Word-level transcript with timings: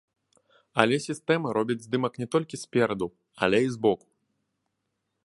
Але 0.83 0.95
сістэма 1.07 1.47
робіць 1.57 1.77
здымак 1.87 2.13
не 2.23 2.27
толькі 2.37 2.61
спераду, 2.63 3.07
але 3.49 3.57
і 3.67 3.71
збоку. 3.77 4.07